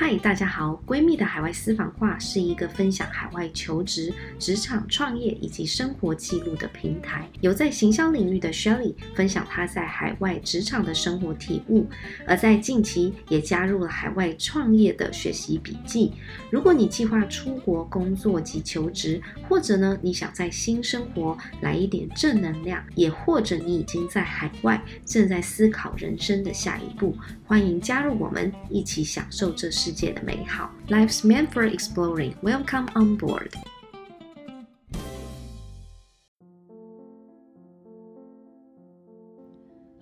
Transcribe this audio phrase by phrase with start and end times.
[0.00, 0.80] 嗨，大家好！
[0.86, 7.28] 闺蜜的海外私房话是一个分享海外求职、职场创业以及生活记录的平台。
[7.40, 11.84] 有在行销领域的 Shelly 分享她在海外职场的生活体悟，
[12.28, 16.12] 而在近期也加入了海外创业的学习笔记。
[16.48, 27.16] 如果你计划出国工作及求职，或者呢你想在新生活来一点正能量，也或者你已经在海外正在思考人生的下一步，
[27.48, 30.70] 欢迎加入我们，一起享受这世界的美好。
[30.88, 32.34] Life's meant for exploring.
[32.42, 33.54] Welcome on board.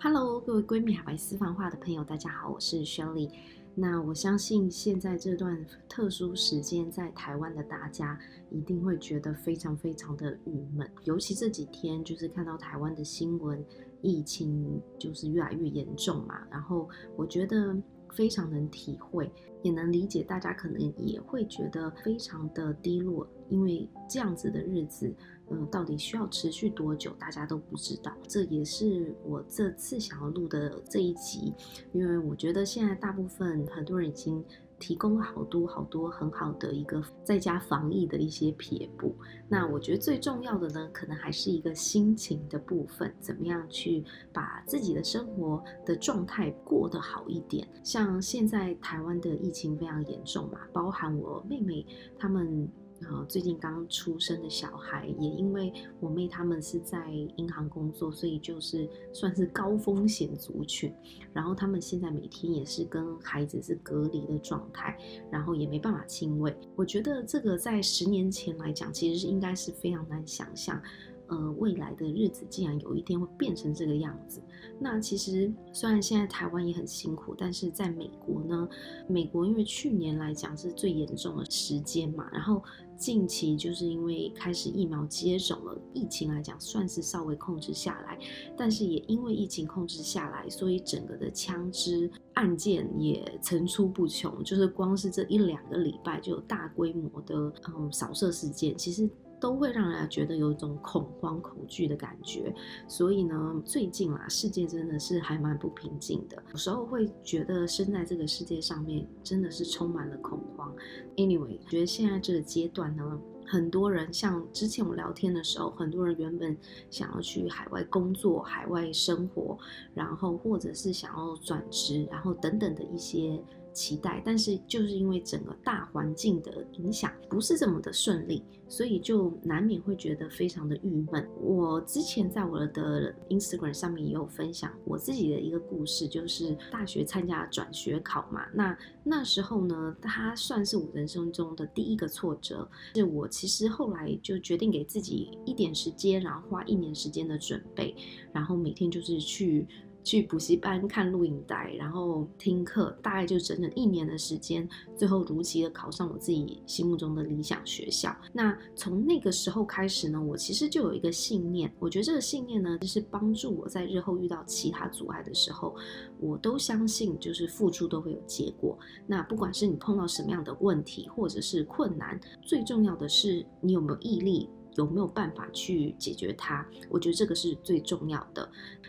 [0.00, 3.30] Hello，各位闺蜜海外私房话的朋友，大家好，我是 Shelly。
[3.78, 8.18] 那我相信现在这段特殊时间，在台湾的大家
[8.50, 13.62] 一定会觉得非常非常的郁闷，尤其这几天就是看到台湾的新闻，
[14.00, 17.76] 疫情就是越来越严重嘛，然后我觉得。
[18.14, 19.30] 非常能体会，
[19.62, 25.12] 也能理解，大家可能也会觉得非常的低落，因为这样子的日子，
[25.50, 28.12] 嗯，到底需要持续多久，大家都不知道。
[28.26, 31.54] 这也是我这次想要录的这一集，
[31.92, 34.44] 因为我觉得现在大部分很多人已经。
[34.78, 39.16] 提供了好多好多很好的一个在家防疫的一些撇步。
[39.48, 47.66] 那我觉得最重要的呢，可能还是一个心情的部分，怎么样去把自己的生活的状态过得好一点。
[47.82, 51.86] 像现在台湾的疫情非常严重嘛，包含我妹妹
[52.18, 52.70] 他们。
[53.04, 60.92] 啊，最近刚出生的小孩，也因为我妹他们是在银行工作，所以就是算是高风险族群。
[61.32, 64.96] 然后他们现在每天也是跟孩子是隔离的状态，
[65.30, 66.56] 然后也没办法亲喂。
[66.74, 70.80] 我觉得这个在十年前来讲，其实是应该是非常难想象。
[71.28, 74.40] 呃，未来的日子竟然有一天会变成这个样子。
[74.78, 78.68] 那其实虽然现在台湾也很辛苦，但是在美国呢，
[79.08, 82.62] 美国因为去年来讲是最严重的时间嘛，然后
[82.96, 88.18] 近期就是因为开始疫苗接种了，疫情来讲算是稍微控制下来，
[88.56, 99.08] 但是也因为疫情控制下来，所以整个的枪支案件也层出不穷，就是光是这一两个礼拜就有大规模的嗯扫射事件，其实。
[99.38, 102.54] 都会让人家觉得有一种恐慌、恐惧的感觉，
[102.88, 106.42] 所以呢，最近啊，世界真的是还蛮不平静的。
[106.50, 110.74] 有时候会觉得生在这个世界上面真的是充满了恐慌。
[111.16, 116.56] Anyway，觉得现在这个阶段呢，很多人像之前我聊天的时候，很多人原本
[116.90, 119.58] 想要去海外工作、海外生活，
[119.94, 123.42] 然后或者是想要转职，然后等等的一些。
[123.76, 131.28] 期待，但是就是因为整个大环境的影响不是这么的顺利，所以就难免会觉得非常的郁闷。
[131.42, 138.46] 我之前在我的 Instagram 上面也有分享我自己的一个故事，就是大学参加转学考嘛。
[138.54, 147.94] 那那时候呢，它算是我人生中的第一个挫折，是我其实后来就决定给自己一点时间，然后花一年时间的准备，
[148.32, 149.66] 然后每天就是去。
[150.06, 158.16] 去补习班看录影带，然后听课，大概就整整一年的时间，最后如期的考上我自己心目中的理想学校。
[158.32, 165.74] 那从那个时候开始呢，我其实就有一个信念，我觉得这个信念呢，就是帮助我在日后遇到其他阻碍的时候，
[166.20, 168.78] 我都相信就是付出都会有结果。
[169.08, 174.48] 那不管是你碰到什么样的问题或者是困难，最重要的是你有没有毅力。
[174.76, 176.66] 有没有办法去解决它？
[176.88, 178.48] 我觉得这个是最重要的。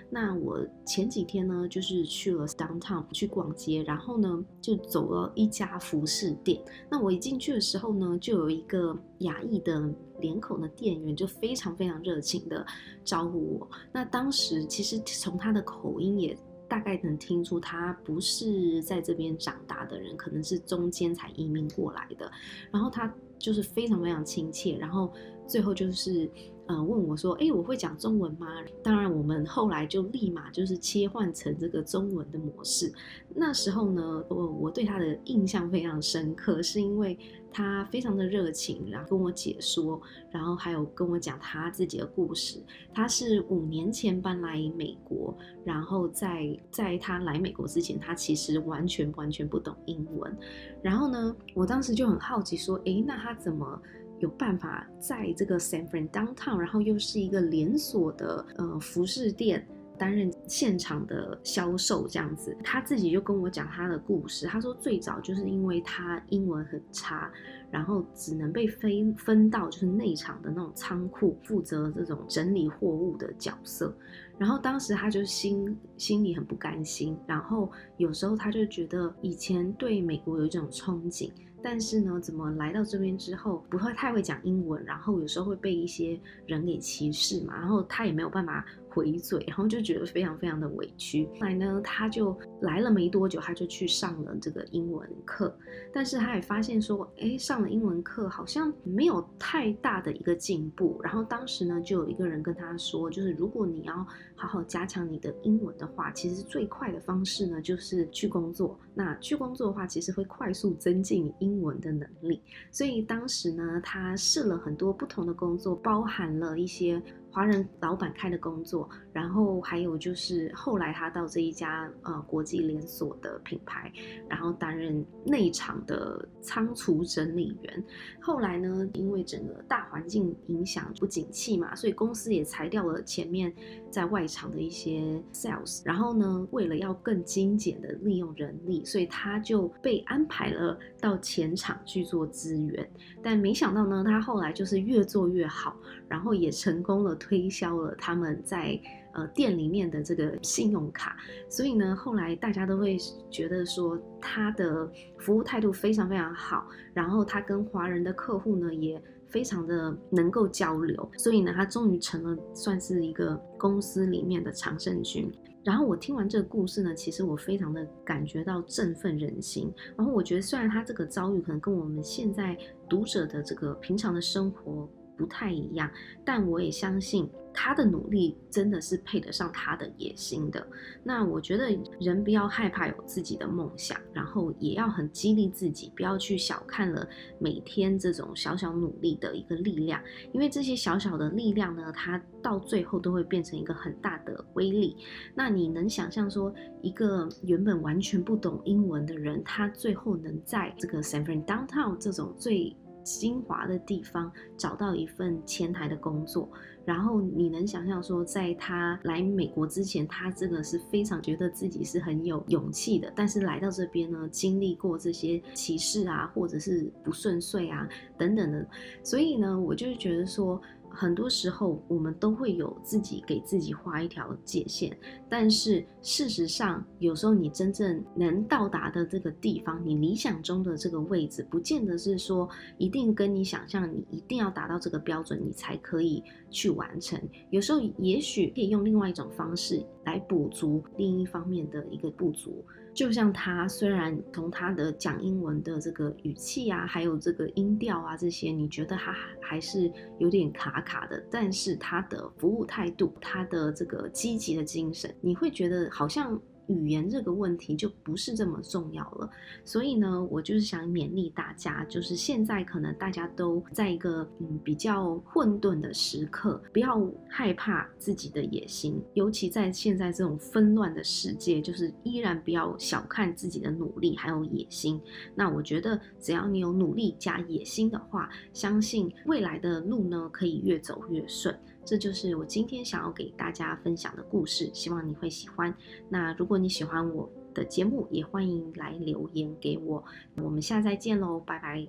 [0.09, 6.61] 那我前几天呢，就是去了 downtown 去逛街，然后呢，就走了一家服饰店。
[6.89, 12.65] 那我一进去的时候呢，就有一个亚裔的脸孔的店员，就非常非常热情的
[13.03, 13.69] 招呼我。
[13.91, 16.37] 那当时其实从他的口音也
[16.69, 22.31] 大概能听出，他不是在这边长大的人，可能是中间才移民过来的。
[22.71, 25.11] 然后他就是非常非常亲切，然后。
[25.47, 26.29] 最后就是，
[26.67, 28.47] 呃，问我说：“哎，我会讲中文吗？”
[28.83, 32.91] 当然，我们后来就立马就是切换成这个中文的模式。
[33.33, 37.17] 那时候呢，我我对他的印象非常深刻，是因为
[37.51, 42.61] 他非常的热情，然后跟我解说，然后还有跟我讲他自己的故事。
[42.93, 45.33] 他是五年前搬来美国，
[45.63, 50.37] 然后在在他来美国之前，他其实完全完全不懂英文。
[50.81, 53.81] 然后呢，我当时就很好奇说：“哎，那他怎么？”
[54.19, 59.67] 有办法在这个 San Fran Downtown，然后又是一个连锁的呃服饰店，
[59.97, 62.55] 担任现场的销售这样子。
[62.63, 67.31] 他自己就跟我讲他的故事，他说最早就是因为他英文很差，
[67.71, 73.95] 然后只能被分分到就是内场的那种仓库，负责这种整理货物的角色。
[74.37, 81.31] 然后当时他就心心里很不甘心，然后有时候他就觉得以前对美国有一种憧憬。
[81.63, 88.63] 但是呢，怎么来到这边之后不会太会讲英文，然后有时候会被一些人给歧视嘛，然后他也没有办法
[88.97, 91.27] 回嘴，然后就觉得非常非常的委屈。
[91.39, 95.55] 后来呢，他就来了没多久，他就去上了这个英文课，
[95.93, 100.99] 但是他也发现说，哎，上了英文课好像没有太大的一个进步。
[101.03, 103.93] 然后当时呢，就有一个人跟他说，就是如果你要
[104.35, 108.79] 好好加强你的英文的话，其实最快的方式呢，就是去工作。
[108.95, 112.41] 那去工作的话，其实会快速增进你英文的能力。
[112.71, 116.99] 所以当时呢，他试了很多不同的工作，包含了一些。
[117.31, 123.91] 华人老板开的工作，然后还有就是后来他到这一家呃国际连锁的品牌，
[124.27, 127.83] 然后担任内场的仓储整理员。
[128.19, 133.53] 后来呢，因为整个大环境影响不景气嘛，所以公司也裁掉了前面
[133.91, 135.81] 在外场的一些 sales。
[135.85, 142.89] 然后呢，为了要更精简的利用人力，所以他就被安排了到前场去做资源。
[143.21, 145.75] 但没想到呢，他后来就是越做越好，
[146.07, 147.16] 然后也成功了。
[147.17, 148.79] 推销了他们在
[149.13, 151.17] 呃店里面的这个信用卡，
[151.49, 152.97] 所以呢，后来大家都会
[153.29, 165.31] 觉得说他的服务态度非常非常好，然后他跟华人的客户呢也非常的能够交流，所以呢，他终于成了算是一个公司里面的常胜军。
[165.63, 169.69] 然后我听完这个故事呢，其实我非常的感觉到振奋人心。
[169.97, 174.87] 然后我觉得虽然他这个遭遇可能跟我们现在读者的这个平常的生活。
[175.17, 175.89] 不太一样，
[176.23, 180.65] 但我也相信他的努力真的是配得上他的野心的。
[181.03, 187.07] 那我觉得人不要害怕有自己的梦想，然后也要很激励自己，不要去小看了
[187.39, 189.99] 每天这种小小努力的一个力量，
[190.33, 194.95] 因为这些小小的力量呢，它到最后都会变成一个很大的威力。
[195.33, 196.53] 那你能想象说，
[196.83, 202.75] 一个原本完全不懂英文的人，他最后能在这个 San Fran Downtown 这种最
[203.07, 206.49] 精华的地方找到一份前台的工作，
[206.83, 217.87] 然后你能想象说，在他来美国之前，他真的是非常觉得自己是很有勇气的，但是来到这边呢，经历过这些歧视啊，或者是不顺遂啊
[218.17, 218.67] 等等的，
[219.01, 220.61] 所以呢，我就觉得说。
[220.99, 224.91] 很多时候，我们都会有自己给自己画一条界限，
[225.29, 232.49] 但是事实上，有时候你真正能到达的这个地方，你理想中的这个位置，不见得是说
[232.79, 237.21] 一定跟你想象，你一定要达到这个标准，你才可以去完成。
[237.51, 242.65] 有时候，也许可以用另外一种方式来补足另一方面的一个不足。
[242.97, 256.41] 就像他，虽然从他的讲英文的这个语气啊，还有这个音调啊这些，你觉得他还是有点卡卡的，但是他的服务态度，他的这个积极的精神，你会觉得好像。
[256.67, 259.29] 语言这个问题就不是这么重要了，
[259.65, 275.01] 所以呢，我就是想勉励大家，就是现在可能大家都在一个嗯比较混沌的时刻，不要害怕自己的野心，尤其在现在这种纷乱的世界，就是依然不要小看自己的努力还有野心。
[275.35, 281.57] 那我觉得只要你有努力加野心的话，相信未来的路呢可以越走越顺。
[281.85, 285.73] 这就是我今天想要给大家分享的故事，希望你会喜欢。
[286.09, 290.03] 那如果你喜欢我的节目，也欢迎来留言给我。
[290.37, 291.87] 我们下次再见喽，拜拜。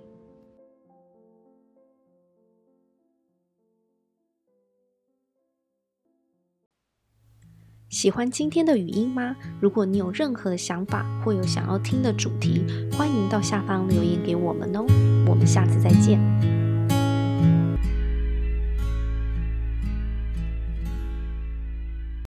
[7.89, 9.35] 喜欢今天的语音吗？
[9.59, 14.85] 如果你有任何想法或有想要听的主题，欢迎到下方留言给我们哦。
[15.27, 16.58] 我们下次再见。